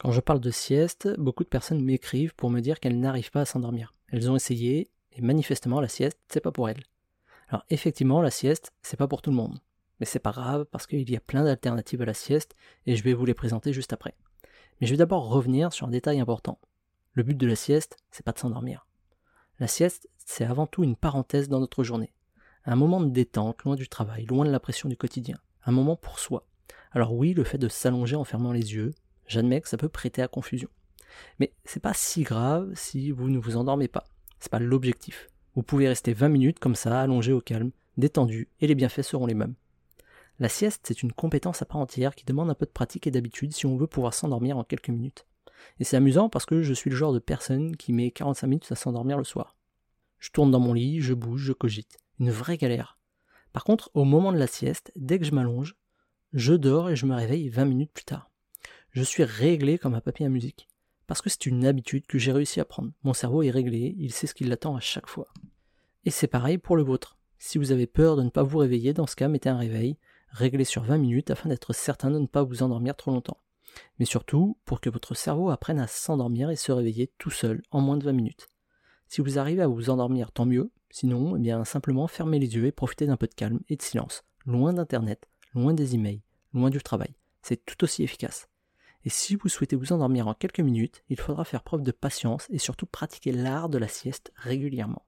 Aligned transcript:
Quand 0.00 0.12
je 0.12 0.20
parle 0.20 0.40
de 0.40 0.50
sieste, 0.50 1.10
beaucoup 1.18 1.44
de 1.44 1.48
personnes 1.50 1.84
m'écrivent 1.84 2.34
pour 2.34 2.48
me 2.48 2.60
dire 2.60 2.80
qu'elles 2.80 2.98
n'arrivent 2.98 3.30
pas 3.30 3.42
à 3.42 3.44
s'endormir. 3.44 3.92
Elles 4.08 4.30
ont 4.30 4.34
essayé, 4.34 4.90
et 5.12 5.20
manifestement 5.20 5.78
la 5.78 5.88
sieste, 5.88 6.18
c'est 6.28 6.40
pas 6.40 6.52
pour 6.52 6.70
elles. 6.70 6.84
Alors 7.48 7.66
effectivement, 7.68 8.22
la 8.22 8.30
sieste, 8.30 8.72
c'est 8.80 8.96
pas 8.96 9.08
pour 9.08 9.20
tout 9.20 9.28
le 9.28 9.36
monde. 9.36 9.60
Mais 9.98 10.06
c'est 10.06 10.18
pas 10.18 10.32
grave 10.32 10.64
parce 10.64 10.86
qu'il 10.86 11.10
y 11.10 11.16
a 11.16 11.20
plein 11.20 11.44
d'alternatives 11.44 12.00
à 12.00 12.06
la 12.06 12.14
sieste 12.14 12.56
et 12.86 12.96
je 12.96 13.04
vais 13.04 13.12
vous 13.12 13.26
les 13.26 13.34
présenter 13.34 13.74
juste 13.74 13.92
après. 13.92 14.14
Mais 14.80 14.86
je 14.86 14.94
vais 14.94 14.96
d'abord 14.96 15.28
revenir 15.28 15.70
sur 15.74 15.86
un 15.86 15.90
détail 15.90 16.18
important. 16.18 16.58
Le 17.12 17.22
but 17.22 17.36
de 17.36 17.46
la 17.46 17.54
sieste, 17.54 17.98
c'est 18.10 18.24
pas 18.24 18.32
de 18.32 18.38
s'endormir. 18.38 18.86
La 19.58 19.66
sieste, 19.66 20.08
c'est 20.16 20.46
avant 20.46 20.66
tout 20.66 20.82
une 20.82 20.96
parenthèse 20.96 21.50
dans 21.50 21.60
notre 21.60 21.84
journée. 21.84 22.14
Un 22.64 22.76
moment 22.76 23.02
de 23.02 23.10
détente, 23.10 23.64
loin 23.64 23.76
du 23.76 23.86
travail, 23.86 24.24
loin 24.24 24.46
de 24.46 24.50
la 24.50 24.60
pression 24.60 24.88
du 24.88 24.96
quotidien. 24.96 25.36
Un 25.66 25.72
moment 25.72 25.96
pour 25.96 26.20
soi. 26.20 26.46
Alors 26.90 27.12
oui, 27.12 27.34
le 27.34 27.44
fait 27.44 27.58
de 27.58 27.68
s'allonger 27.68 28.16
en 28.16 28.24
fermant 28.24 28.52
les 28.52 28.72
yeux, 28.72 28.94
j'admets 29.30 29.60
que 29.60 29.68
ça 29.68 29.76
peut 29.76 29.88
prêter 29.88 30.22
à 30.22 30.28
confusion. 30.28 30.68
Mais 31.38 31.52
c'est 31.64 31.80
pas 31.80 31.94
si 31.94 32.22
grave 32.22 32.70
si 32.74 33.10
vous 33.10 33.28
ne 33.28 33.38
vous 33.38 33.56
endormez 33.56 33.88
pas. 33.88 34.04
C'est 34.38 34.50
pas 34.50 34.58
l'objectif. 34.58 35.30
Vous 35.54 35.62
pouvez 35.62 35.88
rester 35.88 36.12
20 36.12 36.28
minutes 36.28 36.58
comme 36.58 36.74
ça, 36.74 37.00
allongé 37.00 37.32
au 37.32 37.40
calme, 37.40 37.70
détendu, 37.96 38.48
et 38.60 38.66
les 38.66 38.74
bienfaits 38.74 39.02
seront 39.02 39.26
les 39.26 39.34
mêmes. 39.34 39.54
La 40.38 40.48
sieste, 40.48 40.86
c'est 40.86 41.02
une 41.02 41.12
compétence 41.12 41.60
à 41.60 41.66
part 41.66 41.80
entière 41.80 42.14
qui 42.14 42.24
demande 42.24 42.48
un 42.50 42.54
peu 42.54 42.64
de 42.64 42.70
pratique 42.70 43.06
et 43.06 43.10
d'habitude 43.10 43.52
si 43.52 43.66
on 43.66 43.76
veut 43.76 43.86
pouvoir 43.86 44.14
s'endormir 44.14 44.56
en 44.56 44.64
quelques 44.64 44.88
minutes. 44.88 45.26
Et 45.78 45.84
c'est 45.84 45.96
amusant 45.96 46.30
parce 46.30 46.46
que 46.46 46.62
je 46.62 46.72
suis 46.72 46.88
le 46.88 46.96
genre 46.96 47.12
de 47.12 47.18
personne 47.18 47.76
qui 47.76 47.92
met 47.92 48.10
45 48.10 48.46
minutes 48.46 48.72
à 48.72 48.76
s'endormir 48.76 49.18
le 49.18 49.24
soir. 49.24 49.56
Je 50.18 50.30
tourne 50.30 50.50
dans 50.50 50.60
mon 50.60 50.72
lit, 50.72 51.00
je 51.00 51.12
bouge, 51.12 51.42
je 51.42 51.52
cogite. 51.52 51.98
Une 52.18 52.30
vraie 52.30 52.56
galère. 52.56 52.98
Par 53.52 53.64
contre, 53.64 53.90
au 53.94 54.04
moment 54.04 54.32
de 54.32 54.38
la 54.38 54.46
sieste, 54.46 54.92
dès 54.96 55.18
que 55.18 55.24
je 55.24 55.32
m'allonge, 55.32 55.76
je 56.32 56.54
dors 56.54 56.88
et 56.88 56.96
je 56.96 57.06
me 57.06 57.14
réveille 57.14 57.48
20 57.48 57.64
minutes 57.64 57.92
plus 57.92 58.04
tard. 58.04 58.29
Je 58.92 59.04
suis 59.04 59.22
réglé 59.22 59.78
comme 59.78 59.94
un 59.94 60.00
papier 60.00 60.26
à 60.26 60.28
musique. 60.28 60.68
Parce 61.06 61.22
que 61.22 61.30
c'est 61.30 61.46
une 61.46 61.64
habitude 61.64 62.06
que 62.06 62.18
j'ai 62.18 62.32
réussi 62.32 62.60
à 62.60 62.64
prendre. 62.64 62.90
Mon 63.04 63.14
cerveau 63.14 63.42
est 63.42 63.50
réglé, 63.50 63.94
il 63.98 64.12
sait 64.12 64.26
ce 64.26 64.34
qui 64.34 64.44
l'attend 64.44 64.74
à 64.74 64.80
chaque 64.80 65.06
fois. 65.06 65.28
Et 66.04 66.10
c'est 66.10 66.26
pareil 66.26 66.58
pour 66.58 66.76
le 66.76 66.82
vôtre. 66.82 67.16
Si 67.38 67.56
vous 67.56 67.70
avez 67.70 67.86
peur 67.86 68.16
de 68.16 68.22
ne 68.22 68.30
pas 68.30 68.42
vous 68.42 68.58
réveiller, 68.58 68.92
dans 68.92 69.06
ce 69.06 69.16
cas, 69.16 69.28
mettez 69.28 69.48
un 69.48 69.56
réveil, 69.56 69.96
réglé 70.30 70.64
sur 70.64 70.82
20 70.82 70.98
minutes 70.98 71.30
afin 71.30 71.48
d'être 71.48 71.72
certain 71.72 72.10
de 72.10 72.18
ne 72.18 72.26
pas 72.26 72.42
vous 72.42 72.62
endormir 72.62 72.96
trop 72.96 73.12
longtemps. 73.12 73.40
Mais 73.98 74.04
surtout, 74.04 74.58
pour 74.64 74.80
que 74.80 74.90
votre 74.90 75.14
cerveau 75.14 75.50
apprenne 75.50 75.78
à 75.78 75.86
s'endormir 75.86 76.50
et 76.50 76.56
se 76.56 76.72
réveiller 76.72 77.12
tout 77.18 77.30
seul 77.30 77.62
en 77.70 77.80
moins 77.80 77.96
de 77.96 78.04
20 78.04 78.12
minutes. 78.12 78.48
Si 79.06 79.20
vous 79.20 79.38
arrivez 79.38 79.62
à 79.62 79.68
vous 79.68 79.90
endormir, 79.90 80.32
tant 80.32 80.46
mieux. 80.46 80.70
Sinon, 80.90 81.36
eh 81.36 81.40
bien, 81.40 81.64
simplement 81.64 82.08
fermez 82.08 82.40
les 82.40 82.56
yeux 82.56 82.66
et 82.66 82.72
profitez 82.72 83.06
d'un 83.06 83.16
peu 83.16 83.28
de 83.28 83.34
calme 83.34 83.60
et 83.68 83.76
de 83.76 83.82
silence. 83.82 84.24
Loin 84.46 84.72
d'internet, 84.72 85.28
loin 85.54 85.74
des 85.74 85.94
emails, 85.94 86.22
loin 86.52 86.70
du 86.70 86.80
travail. 86.82 87.14
C'est 87.42 87.64
tout 87.64 87.84
aussi 87.84 88.02
efficace. 88.02 88.49
Et 89.04 89.10
si 89.10 89.36
vous 89.36 89.48
souhaitez 89.48 89.76
vous 89.76 89.92
endormir 89.92 90.28
en 90.28 90.34
quelques 90.34 90.60
minutes, 90.60 91.02
il 91.08 91.18
faudra 91.18 91.44
faire 91.44 91.62
preuve 91.62 91.82
de 91.82 91.92
patience 91.92 92.46
et 92.50 92.58
surtout 92.58 92.86
pratiquer 92.86 93.32
l'art 93.32 93.68
de 93.68 93.78
la 93.78 93.88
sieste 93.88 94.32
régulièrement. 94.36 95.04